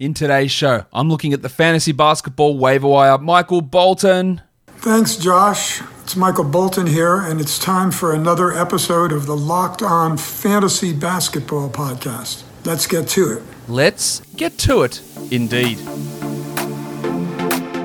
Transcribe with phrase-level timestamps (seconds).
[0.00, 3.18] In today's show, I'm looking at the fantasy basketball waiver wire.
[3.18, 4.40] Michael Bolton.
[4.78, 5.82] Thanks, Josh.
[6.02, 10.94] It's Michael Bolton here, and it's time for another episode of the Locked On Fantasy
[10.94, 12.44] Basketball Podcast.
[12.64, 13.42] Let's get to it.
[13.68, 15.78] Let's get to it, indeed.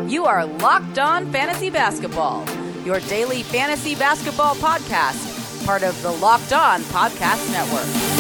[0.10, 2.46] You are Locked On Fantasy Basketball,
[2.86, 8.15] your daily fantasy basketball podcast, part of the Locked On Podcast Network.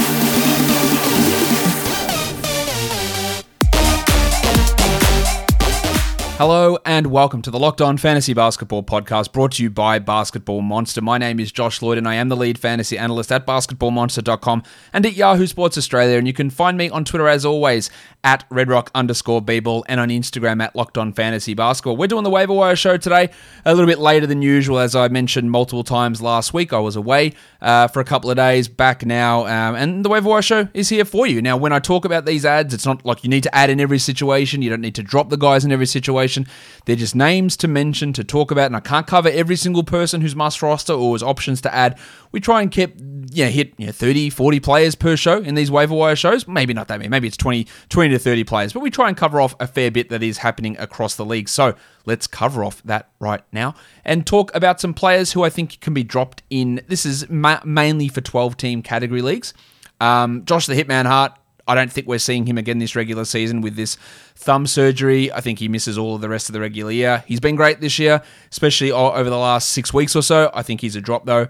[6.38, 10.62] Hello and welcome to the Locked On Fantasy Basketball Podcast brought to you by Basketball
[10.62, 11.02] Monster.
[11.02, 15.06] My name is Josh Lloyd and I am the lead fantasy analyst at basketballmonster.com and
[15.06, 16.18] at Yahoo Sports Australia.
[16.18, 17.90] And you can find me on Twitter as always
[18.26, 21.96] at redrock underscore and on Instagram at Locked On Fantasy Basketball.
[21.96, 23.30] We're doing the waiver wire show today
[23.64, 24.80] a little bit later than usual.
[24.80, 27.32] As I mentioned multiple times last week, I was away
[27.62, 30.90] uh, for a couple of days, back now, um, and the waiver wire show is
[30.90, 31.42] here for you.
[31.42, 33.80] Now, when I talk about these ads, it's not like you need to add in
[33.80, 34.62] every situation.
[34.62, 36.52] You don't need to drop the guys in every situation situation.
[36.86, 40.22] They're just names to mention, to talk about, and I can't cover every single person
[40.22, 41.98] who's must roster or as options to add.
[42.32, 42.96] We try and keep,
[43.32, 46.48] yeah, hit you know, 30, 40 players per show in these waiver wire shows.
[46.48, 49.18] Maybe not that many, maybe it's 20, 20 to 30 players, but we try and
[49.18, 51.50] cover off a fair bit that is happening across the league.
[51.50, 55.80] So let's cover off that right now and talk about some players who I think
[55.80, 56.82] can be dropped in.
[56.88, 59.54] This is ma- mainly for 12 team category leagues.
[60.02, 61.32] Um, Josh the Hitman Hart
[61.68, 63.98] I don't think we're seeing him again this regular season with this
[64.36, 65.32] thumb surgery.
[65.32, 67.24] I think he misses all of the rest of the regular year.
[67.28, 70.52] He's been great this year, especially over the last six weeks or so.
[70.54, 71.48] I think he's a drop though.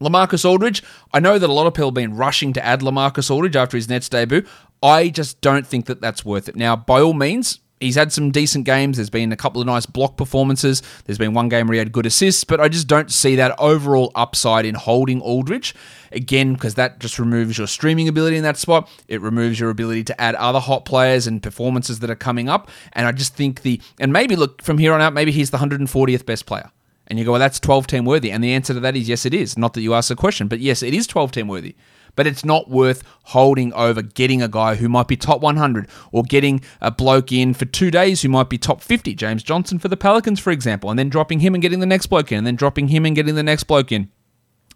[0.00, 0.82] Lamarcus Aldridge,
[1.12, 3.76] I know that a lot of people have been rushing to add Lamarcus Aldridge after
[3.76, 4.44] his Nets debut.
[4.82, 6.56] I just don't think that that's worth it.
[6.56, 8.96] Now, by all means, he's had some decent games.
[8.96, 10.82] There's been a couple of nice block performances.
[11.04, 13.54] There's been one game where he had good assists, but I just don't see that
[13.58, 15.74] overall upside in holding Aldridge.
[16.14, 18.88] Again, because that just removes your streaming ability in that spot.
[19.08, 22.70] It removes your ability to add other hot players and performances that are coming up.
[22.92, 25.58] And I just think the, and maybe look, from here on out, maybe he's the
[25.58, 26.70] 140th best player.
[27.06, 28.30] And you go, well, that's 12 team worthy.
[28.30, 29.58] And the answer to that is yes, it is.
[29.58, 31.74] Not that you ask the question, but yes, it is 12 team worthy
[32.16, 36.22] but it's not worth holding over getting a guy who might be top 100 or
[36.22, 39.14] getting a bloke in for two days who might be top 50.
[39.14, 42.06] James Johnson for the Pelicans, for example, and then dropping him and getting the next
[42.06, 44.10] bloke in, and then dropping him and getting the next bloke in.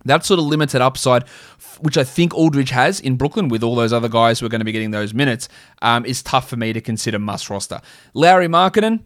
[0.05, 1.29] That sort of limited upside,
[1.81, 4.61] which I think Aldridge has in Brooklyn with all those other guys who are going
[4.61, 5.49] to be getting those minutes,
[5.83, 7.81] um, is tough for me to consider must roster.
[8.15, 9.03] Lauri Markkanen,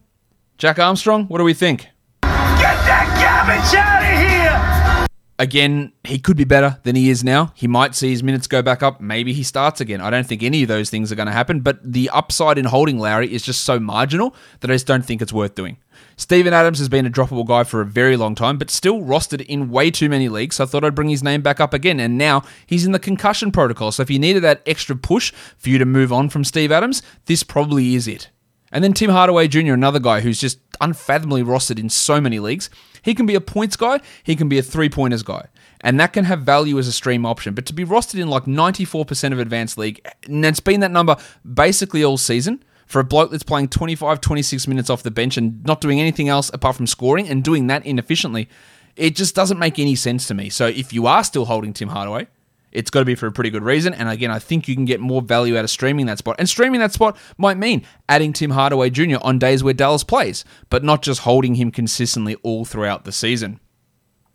[0.59, 1.89] Jack Armstrong, what do we think?
[2.23, 5.07] Get that garbage out of here!
[5.39, 7.53] Again, he could be better than he is now.
[7.57, 9.01] He might see his minutes go back up.
[9.01, 10.01] Maybe he starts again.
[10.01, 12.67] I don't think any of those things are going to happen, but the upside in
[12.67, 15.79] holding Lauri is just so marginal that I just don't think it's worth doing.
[16.23, 19.45] Steven Adams has been a droppable guy for a very long time, but still rostered
[19.47, 20.55] in way too many leagues.
[20.55, 21.99] So I thought I'd bring his name back up again.
[21.99, 23.91] And now he's in the concussion protocol.
[23.91, 27.03] So if you needed that extra push for you to move on from Steve Adams,
[27.27, 28.31] this probably is it.
[28.71, 32.71] And then Tim Hardaway Jr., another guy who's just unfathomably rostered in so many leagues.
[33.03, 35.49] He can be a points guy, he can be a three pointers guy.
[35.81, 37.53] And that can have value as a stream option.
[37.53, 41.17] But to be rostered in like 94% of Advanced League, and it's been that number
[41.53, 45.65] basically all season for a bloke that's playing 25, 26 minutes off the bench and
[45.65, 48.49] not doing anything else apart from scoring and doing that inefficiently,
[48.97, 50.51] it just doesn't make any sense to me.
[50.51, 52.27] So if you are still holding Tim Hardaway,
[52.73, 53.93] it's got to be for a pretty good reason.
[53.95, 56.37] And again, I think you can get more value out of streaming that spot.
[56.39, 59.17] And streaming that spot might mean adding Tim Hardaway Jr.
[59.23, 63.61] on days where Dallas plays, but not just holding him consistently all throughout the season.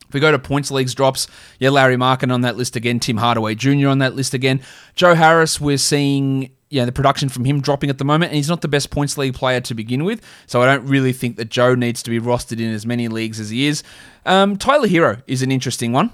[0.08, 1.28] If we go to points leagues drops,
[1.60, 3.90] yeah, Lauri Markkanen on that list again, Tim Hardaway Jr.
[3.90, 4.62] on that list again.
[4.96, 8.50] Joe Harris, we're seeing yeah, the production from him dropping at the moment, and he's
[8.50, 10.22] not the best points league player to begin with.
[10.48, 13.40] So I don't really think that Joe needs to be rostered in as many leagues
[13.40, 13.84] as he is.
[14.26, 16.12] Um, Tyler Herro is an interesting one.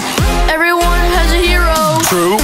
[0.00, 1.98] Everyone has a hero.
[2.08, 2.38] True.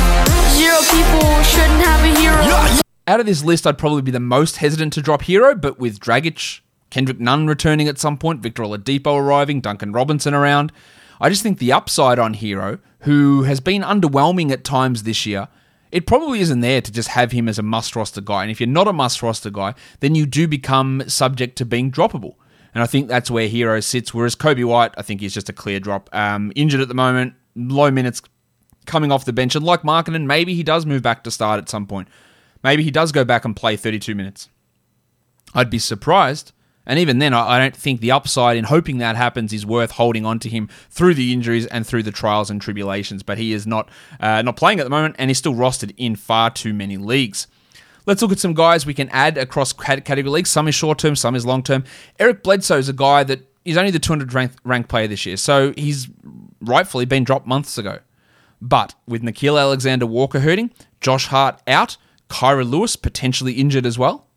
[0.57, 2.43] Zero people shouldn't have a hero.
[2.43, 2.81] Yeah.
[3.07, 5.99] Out of this list, I'd probably be the most hesitant to drop Herro, but with
[5.99, 6.61] Dragic,
[6.91, 10.73] Kendrick Nunn returning at some point, Victor Oladipo arriving, Duncan Robinson around,
[11.21, 15.49] I just think the upside on Herro, who has been underwhelming at times this year,
[15.91, 18.43] it probably isn't there to just have him as a must roster guy.
[18.43, 21.91] And if you're not a must roster guy, then you do become subject to being
[21.91, 22.35] droppable.
[22.75, 24.13] And I think that's where Herro sits.
[24.13, 26.09] Whereas Coby White, I think he's just a clear drop.
[26.13, 28.23] Um, injured at the moment, low minutes
[28.87, 29.55] coming off the bench.
[29.57, 32.09] And like Markkanen, maybe he does move back to start at some point.
[32.63, 34.49] Maybe he does go back and play 32 minutes.
[35.55, 36.53] I'd be surprised.
[36.89, 40.25] And even then, I don't think the upside in hoping that happens is worth holding
[40.25, 43.23] on to him through the injuries and through the trials and tribulations.
[43.23, 46.17] But he is not uh, not playing at the moment, and he's still rostered in
[46.17, 47.47] far too many leagues.
[48.07, 50.49] Let's look at some guys we can add across category leagues.
[50.49, 51.85] Some is short term, some is long term.
[52.19, 55.37] Eric Bledsoe is a guy that is only the 200 ranked, ranked player this year,
[55.37, 56.09] so he's
[56.63, 57.99] rightfully been dropped months ago.
[58.63, 60.71] But with Nickeil Alexander Walker hurting,
[61.03, 61.99] Josh Hart out,
[62.31, 64.28] Kira Lewis potentially injured as well.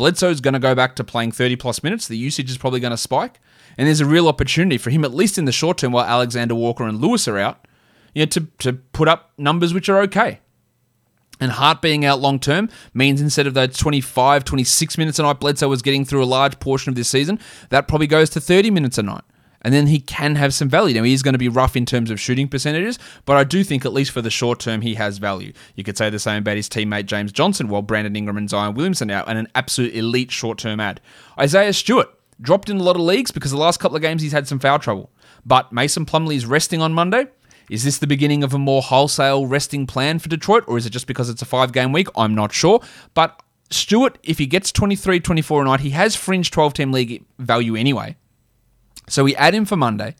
[0.00, 2.08] Bledsoe's going to go back to playing 30 plus minutes.
[2.08, 3.38] The usage is probably going to spike.
[3.76, 6.54] And there's a real opportunity for him, at least in the short term, while Alexander
[6.54, 7.68] Walker and Lewis are out,
[8.14, 10.40] you know, to, to put up numbers which are okay.
[11.38, 15.38] And Hart being out long term means instead of those 25, 26 minutes a night
[15.38, 17.38] Bledsoe was getting through a large portion of this season,
[17.68, 19.24] that probably goes to 30 minutes a night.
[19.62, 20.94] And then he can have some value.
[20.94, 23.84] Now, he's going to be rough in terms of shooting percentages, but I do think,
[23.84, 25.52] at least for the short term, he has value.
[25.74, 28.74] You could say the same about his teammate James Johnson, while Brandon Ingram and Zion
[28.74, 31.00] Williamson out, and an absolute elite short term ad.
[31.38, 32.08] Isaiah Stewart
[32.40, 34.58] dropped in a lot of leagues because the last couple of games he's had some
[34.58, 35.10] foul trouble.
[35.44, 37.26] But Mason Plumlee is resting on Monday.
[37.70, 40.90] Is this the beginning of a more wholesale resting plan for Detroit, or is it
[40.90, 42.08] just because it's a five game week?
[42.16, 42.80] I'm not sure.
[43.14, 43.40] But
[43.70, 47.76] Stewart, if he gets 23 24 a night, he has fringe 12 team league value
[47.76, 48.16] anyway.
[49.10, 50.14] So we add him for Monday.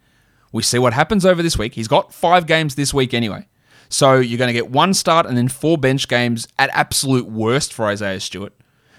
[0.52, 1.75] We see what happens over this week.
[1.75, 3.46] He's got five games this week anyway.
[3.88, 7.72] So you're going to get one start and then four bench games at absolute worst
[7.72, 8.52] for Isaiah Stewart.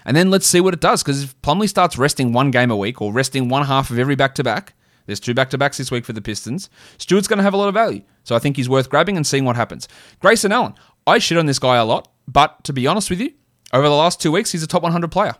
[0.05, 2.75] And then let's see what it does because if Plumlee starts resting one game a
[2.75, 4.73] week or resting one half of every back to back,
[5.05, 6.69] there's two back to backs this week for the Pistons.
[6.97, 8.01] Stewart's going to have a lot of value.
[8.23, 9.87] So I think he's worth grabbing and seeing what happens.
[10.19, 10.73] Grayson Allen,
[11.05, 13.33] I shit on this guy a lot, but to be honest with you,
[13.73, 15.35] over the last two weeks, he's a top 100 player.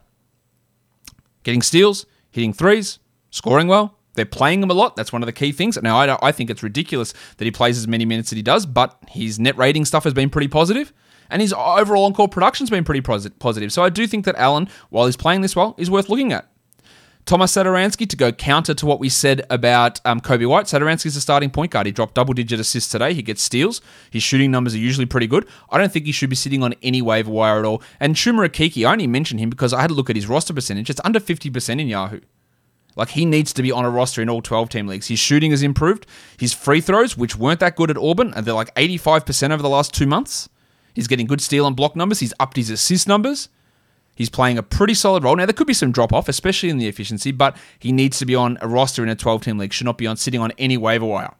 [1.44, 3.00] Getting steals, hitting threes,
[3.30, 3.98] scoring well.
[4.16, 4.96] They're playing him a lot.
[4.96, 5.82] That's one of the key things.
[5.82, 8.66] Now, I, I think it's ridiculous that he plays as many minutes as he does,
[8.66, 10.94] but his net rating stuff has been pretty positive
[11.32, 13.74] and his overall on court production's been pretty positive.
[13.74, 16.48] So I do think that Allen, while he's playing this well, is worth looking at.
[17.26, 20.66] Tomas Satoransky to go counter to what we said about um, Coby White.
[20.66, 21.86] Satoransky's a starting point guard.
[21.86, 23.14] He dropped double digit assists today.
[23.14, 23.80] He gets steals.
[24.10, 25.48] His shooting numbers are usually pretty good.
[25.70, 27.84] I don't think he should be sitting on any waiver wire at all.
[28.00, 30.54] And Chuma Okeke, I only mentioned him because I had a look at his roster
[30.54, 30.90] percentage.
[30.90, 32.22] It's under 50% in Yahoo.
[32.96, 35.08] Like he needs to be on a roster in all 12 team leagues.
[35.08, 36.06] His shooting has improved.
[36.38, 39.70] His free throws, which weren't that good at Auburn, and they're like 85% over the
[39.70, 40.50] last two months.
[40.94, 42.20] He's getting good steal and block numbers.
[42.20, 43.50] He's upped his assist numbers.
[44.14, 45.36] He's playing a pretty solid role.
[45.36, 48.26] Now, there could be some drop off, especially in the efficiency, but he needs to
[48.26, 50.52] be on a roster in a 12 team league, should not be on sitting on
[50.58, 51.34] any waiver wire.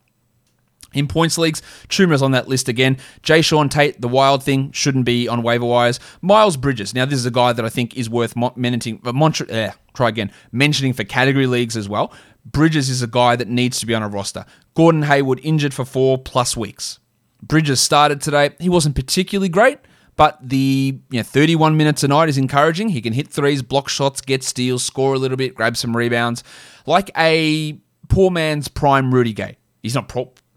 [0.94, 2.98] In points leagues, Chuma's on that list again.
[3.24, 6.00] Jae'Sean Tate, the wild thing, shouldn't be on waiver wires.
[6.22, 6.94] Miles Bridges.
[6.94, 9.02] Now, this is a guy that I think is worth mentioning.
[9.06, 10.32] Uh, try again.
[10.52, 12.14] Mentioning for category leagues as well.
[12.46, 14.46] Bridges is a guy that needs to be on a roster.
[14.74, 17.00] Gordon Hayward injured for four plus weeks.
[17.42, 18.52] Bridges started today.
[18.60, 19.80] He wasn't particularly great,
[20.16, 22.90] but the you know, 31 minutes a night is encouraging.
[22.90, 26.44] He can hit threes, block shots, get steals, score a little bit, grab some rebounds.
[26.86, 27.80] Like a
[28.10, 29.58] poor man's prime Rudy Gay.
[29.82, 30.08] He's not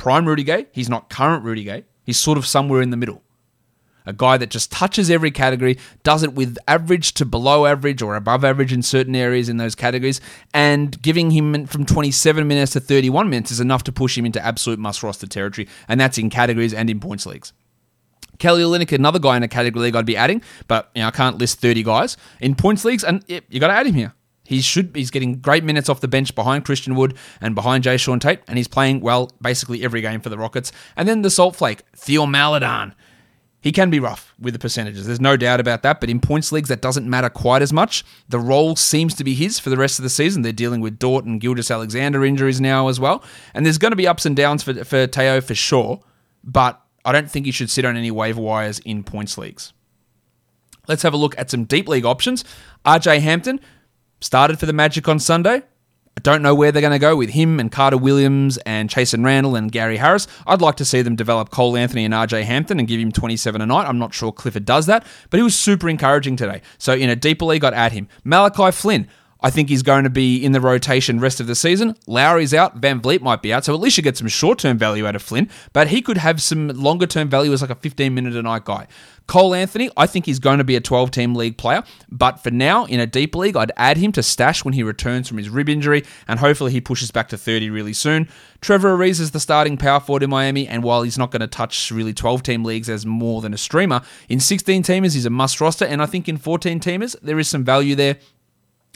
[0.05, 0.67] prime Rudy Gay.
[0.71, 1.85] He's not current Rudy Gay.
[2.05, 3.23] He's sort of somewhere in the middle.
[4.05, 8.15] A guy that just touches every category, does it with average to below average or
[8.15, 10.21] above average in certain areas in those categories,
[10.53, 14.45] and giving him from 27 minutes to 31 minutes is enough to push him into
[14.45, 17.55] absolute must roster territory, and that's in categories and in points leagues.
[18.39, 21.13] Kelly Olynyk, another guy in a category league I'd be adding, but you know I
[21.13, 24.13] can't list 30 guys in points leagues, and you got to add him here.
[24.45, 28.21] He should he's getting great minutes off the bench behind Christian Wood and behind Jae'Sean
[28.21, 30.71] Tate, and he's playing well basically every game for the Rockets.
[30.97, 32.95] And then the salt flake, Theo Maledon.
[33.65, 35.07] He can be rough with the percentages.
[35.07, 35.99] There's no doubt about that.
[35.99, 38.05] But in points leagues, that doesn't matter quite as much.
[38.29, 40.43] The role seems to be his for the rest of the season.
[40.43, 43.25] They're dealing with Dort and Gilgeous-Alexander injuries now as well.
[43.55, 46.01] And there's going to be ups and downs for, for Theo for sure.
[46.45, 49.73] But I don't think he should sit on any waiver wires in points leagues.
[50.87, 52.45] Let's have a look at some deep league options.
[52.85, 53.61] RJ Hampton
[54.25, 55.63] started for the Magic on Sunday.
[56.17, 59.25] I don't know where they're going to go with him and Carter Williams and Chasson
[59.25, 60.27] Randle and Gary Harris.
[60.47, 63.61] I'd like to see them develop Cole Anthony and RJ Hampton and give him 27
[63.61, 63.87] a night.
[63.87, 66.63] I'm not sure Clifford does that, but he was super encouraging today.
[66.79, 68.09] So in a deeper league, I'd add him.
[68.23, 69.09] Malachi Flynn.
[69.45, 71.97] I think he's going to be in the rotation rest of the season.
[72.07, 75.07] Lowry's out, VanVleet might be out, so at least you get some short term value
[75.07, 78.15] out of Flynn, but he could have some longer term value as like a 15
[78.15, 78.87] minute a night guy.
[79.27, 82.51] Cole Anthony, I think he's going to be a 12 team league player, but for
[82.51, 85.51] now, in a deep league, I'd add him to stash when he returns from his
[85.51, 88.31] rib injury, and hopefully he pushes back to 30 really soon.
[88.63, 91.47] Trevor Ariza is the starting power forward in Miami, and while he's not going to
[91.47, 95.31] touch really 12 team leagues as more than a streamer, in 16 teamers, he's a
[95.31, 98.17] must roster, and I think in 14 teamers, there is some value there.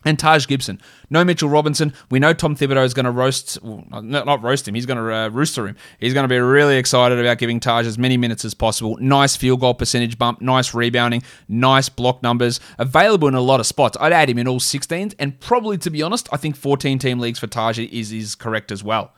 [0.04, 0.80] And Taj Gibson.
[1.10, 1.92] No Mitchell Robinson.
[2.08, 5.12] We know Tom Thibodeau is going to roast, well, not roast him, he's going to
[5.12, 5.76] uh, rooster him.
[5.98, 8.96] He's going to be really excited about giving Taj as many minutes as possible.
[9.00, 12.60] Nice field goal percentage bump, nice rebounding, nice block numbers.
[12.78, 13.96] Available in a lot of spots.
[14.00, 17.18] I'd add him in all 16s, and probably, to be honest, I think 14 team
[17.18, 19.12] leagues for Taj is, is correct as well.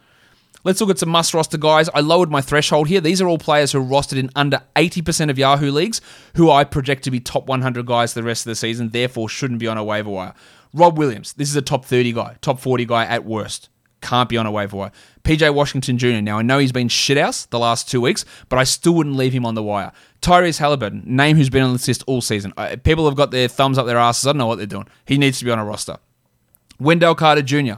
[0.62, 1.88] Let's look at some must roster guys.
[1.94, 3.00] I lowered my threshold here.
[3.00, 6.02] These are all players who are rostered in under 80% of Yahoo leagues,
[6.36, 9.60] who I project to be top 100 guys the rest of the season, therefore shouldn't
[9.60, 10.34] be on a waiver wire.
[10.72, 13.68] Rob Williams, this is a top 30 guy, top 40 guy at worst.
[14.00, 14.92] Can't be on a waiver wire.
[15.24, 16.22] PJ Washington Jr.
[16.22, 19.34] Now, I know he's been shithouse the last two weeks, but I still wouldn't leave
[19.34, 19.92] him on the wire.
[20.22, 22.54] Tyrese Haliburton, name who's been on the list all season.
[22.82, 24.26] People have got their thumbs up their asses.
[24.26, 24.88] I don't know what they're doing.
[25.04, 25.98] He needs to be on a roster.
[26.78, 27.74] Wendell Carter Jr.,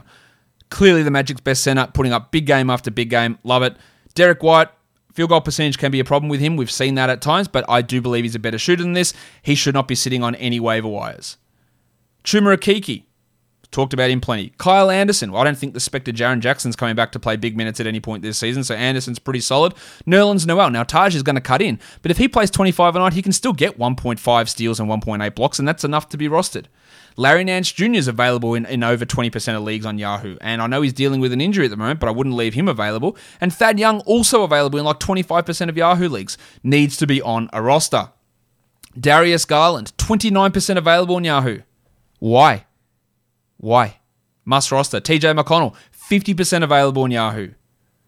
[0.69, 3.37] clearly the Magic's best center, putting up big game after big game.
[3.43, 3.75] Love it.
[4.15, 4.69] Derrick White,
[5.13, 6.55] field goal percentage can be a problem with him.
[6.55, 9.13] We've seen that at times, but I do believe he's a better shooter than this.
[9.41, 11.37] He should not be sitting on any waiver wires.
[12.23, 13.03] Chuma Okeke,
[13.73, 14.53] Talked about him plenty.
[14.59, 15.31] Kyle Anderson.
[15.31, 17.87] Well, I don't think the Spectre Jaren Jackson's coming back to play big minutes at
[17.87, 19.73] any point this season, so Anderson's pretty solid.
[20.05, 20.69] Nerlens Noel.
[20.69, 23.23] Now, Taj is going to cut in, but if he plays 25 a night, he
[23.23, 26.65] can still get 1.5 steals and 1.8 blocks, and that's enough to be rostered.
[27.17, 27.93] Larry Nance Jr.
[27.93, 31.19] is available in, in over 20% of leagues on Yahoo, and I know he's dealing
[31.19, 33.17] with an injury at the moment, but I wouldn't leave him available.
[33.41, 37.49] And Thad Young, also available in like 25% of Yahoo leagues, needs to be on
[37.51, 38.11] a roster.
[38.99, 41.61] Darius Garland, 29% available in Yahoo.
[42.23, 42.67] Why?
[43.57, 43.99] Why?
[44.45, 45.01] Must roster.
[45.01, 45.75] TJ McConnell,
[46.09, 47.49] 50% available in Yahoo.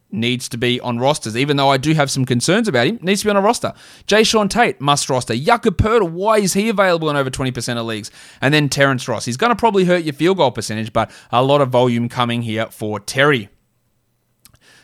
[0.09, 2.97] Needs to be on rosters, even though I do have some concerns about him.
[3.01, 3.73] Needs to be on a roster.
[4.07, 5.35] Jae'Sean Tate, must roster.
[5.35, 8.09] Jakob Poeltl, why is he available in over 20% of leagues?
[8.39, 9.25] And then Terrence Ross.
[9.25, 12.41] He's going to probably hurt your field goal percentage, but a lot of volume coming
[12.41, 13.49] here for Terry.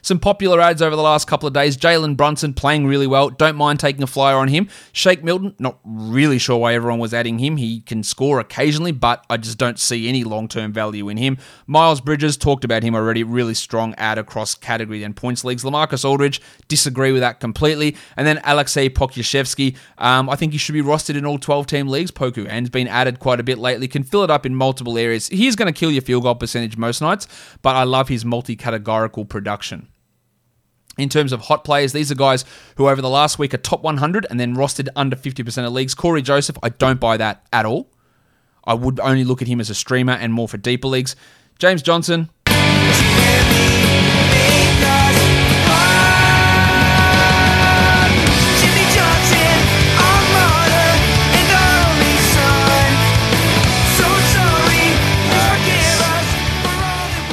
[0.03, 1.77] Some popular ads over the last couple of days.
[1.77, 3.29] Jalen Brunson playing really well.
[3.29, 4.67] Don't mind taking a flyer on him.
[4.93, 7.57] Shake Milton, not really sure why everyone was adding him.
[7.57, 11.37] He can score occasionally, but I just don't see any long term value in him.
[11.67, 13.23] Miles Bridges, talked about him already.
[13.23, 15.63] Really strong ad across category and points leagues.
[15.63, 17.95] Lamarcus Aldridge, disagree with that completely.
[18.17, 21.87] And then Aleksej Pokusevski, um, I think he should be rostered in all 12 team
[21.87, 23.87] leagues, Poku, and has been added quite a bit lately.
[23.87, 25.27] Can fill it up in multiple areas.
[25.27, 27.27] He's going to kill your field goal percentage most nights,
[27.61, 29.90] but I love his multi categorical production
[30.97, 31.93] in terms of hot players.
[31.93, 32.45] These are guys
[32.75, 35.95] who over the last week are top 100 and then rostered under 50% of leagues.
[35.95, 37.89] Cory Joseph, I don't buy that at all.
[38.63, 41.15] I would only look at him as a streamer and more for deeper leagues.
[41.57, 42.29] James Johnson.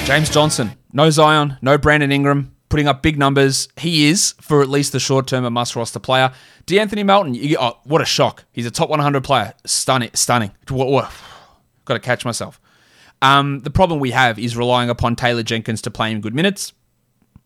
[0.04, 0.72] James Johnson.
[0.90, 3.68] No Zion, no Brandon Ingram, putting up big numbers.
[3.76, 6.32] He is, for at least the short term, a must roster player.
[6.66, 8.44] De'Anthony Melton, you, oh, what a shock.
[8.52, 9.54] He's a top 100 player.
[9.64, 10.10] Stunning.
[10.14, 10.52] Stunning.
[10.68, 11.12] What, what?
[11.84, 12.60] Got to catch myself.
[13.22, 16.72] Um, the problem we have is relying upon Taylor Jenkins to play him good minutes.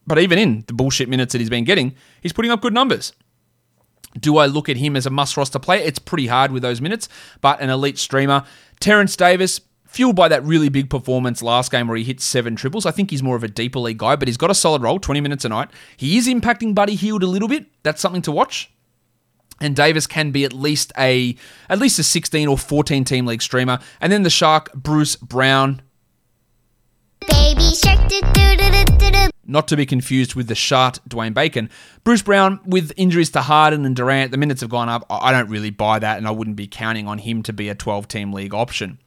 [0.07, 3.13] But even in the bullshit minutes that he's been getting, he's putting up good numbers.
[4.19, 5.83] Do I look at him as a must roster player?
[5.83, 7.09] It's pretty hard with those minutes,
[7.41, 8.45] but an elite streamer.
[8.81, 9.61] Terence Davis,
[9.93, 12.87] fueled by that really big performance last game where he hit seven triples.
[12.87, 14.99] I think he's more of a deeper league guy, but he's got a solid role,
[14.99, 15.69] 20 minutes a night.
[15.97, 17.67] He is impacting Buddy Hield a little bit.
[17.83, 18.71] That's something to watch.
[19.61, 21.37] And Davis can be at least a
[21.69, 23.79] at least a 16 or 14 team league streamer.
[24.01, 25.83] And then the Shark, Bruce Brown.
[27.31, 28.11] Shark,
[29.45, 31.71] not to be confused with the Shart Dwayne Bacon.
[32.05, 35.05] Bruce Brown, with injuries to Harden and Durant, the minutes have gone up.
[35.11, 37.75] I don't really buy that, and I wouldn't be counting on him to be a
[37.75, 38.99] 12 team league option.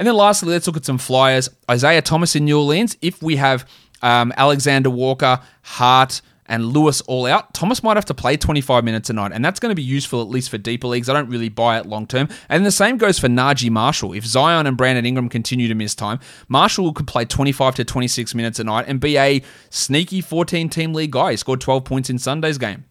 [0.00, 1.50] And then lastly, let's look at some flyers.
[1.70, 2.96] Isaiah Thomas in New Orleans.
[3.02, 3.68] If we have
[4.00, 9.10] um, Alexander Walker, Hart, and Lewis all out, Thomas might have to play 25 minutes
[9.10, 11.10] a night, and that's going to be useful at least for deeper leagues.
[11.10, 12.30] I don't really buy it long term.
[12.48, 14.14] And the same goes for Naji Marshall.
[14.14, 18.34] If Zion and Brandon Ingram continue to miss time, Marshall could play 25 to 26
[18.34, 21.32] minutes a night and be a sneaky 14 team league guy.
[21.32, 22.86] He scored 12 points in Sunday's game.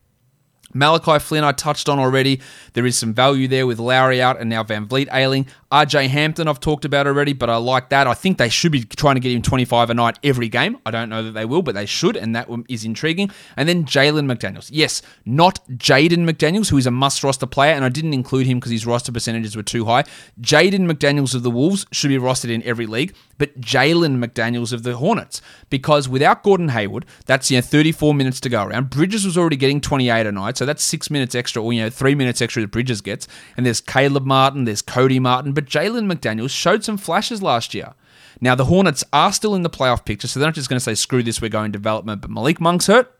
[0.73, 2.41] Malachi Flynn, I touched on already.
[2.73, 5.47] There is some value there with Lowry out and now VanVleet ailing.
[5.71, 8.07] RJ Hampton, I've talked about already, but I like that.
[8.07, 10.77] I think they should be trying to get him 25 a night every game.
[10.85, 13.29] I don't know that they will, but they should, and that is intriguing.
[13.55, 14.69] And then Jalen McDaniels.
[14.71, 18.57] Yes, not Jaden McDaniels, who is a must roster player, and I didn't include him
[18.57, 20.03] because his roster percentages were too high.
[20.41, 24.81] Jaden McDaniels of the Wolves should be rostered in every league, but Jalen McDaniels of
[24.81, 28.89] the Hornets, because without Gordon Hayward, that's you know 34 minutes to go around.
[28.89, 31.89] Bridges was already getting 28 a night, so that's six minutes extra, or you know
[31.89, 33.27] three minutes extra that Bridges gets.
[33.55, 37.93] And there's Caleb Martin, there's Cody Martin but Jalen McDaniels showed some flashes last year.
[38.41, 40.83] Now, the Hornets are still in the playoff picture, so they're not just going to
[40.83, 42.21] say, screw this, we're going development.
[42.21, 43.13] But Malik Monk's hurt,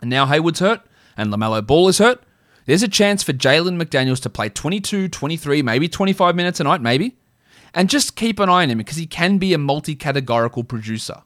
[0.00, 0.80] and now Hayward's hurt,
[1.16, 2.22] and LaMelo Ball is hurt.
[2.66, 6.80] There's a chance for Jalen McDaniels to play 22, 23, maybe 25 minutes a night,
[6.80, 7.16] maybe.
[7.74, 11.22] And just keep an eye on him because he can be a multi categorical producer.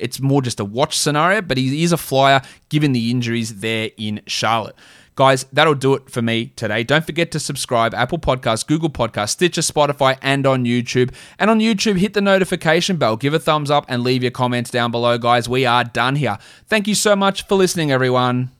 [0.00, 3.90] It's more just a watch scenario, but he is a flyer given the injuries there
[3.96, 4.76] in Charlotte.
[5.16, 6.82] Guys, that'll do it for me today.
[6.82, 11.12] Don't forget to subscribe Apple Podcasts, Google Podcasts, Stitcher, Spotify, and on YouTube.
[11.38, 14.70] And on YouTube, hit the notification bell, give a thumbs up, and leave your comments
[14.70, 15.48] down below, guys.
[15.48, 16.38] We are done here.
[16.68, 18.50] Thank you so much for listening, everyone.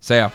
[0.00, 0.30] See ya.